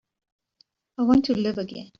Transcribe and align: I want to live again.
I 0.97 1.03
want 1.03 1.25
to 1.25 1.37
live 1.37 1.59
again. 1.59 1.89